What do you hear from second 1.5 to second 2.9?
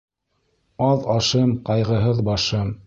ҡайғыһыҙ башым.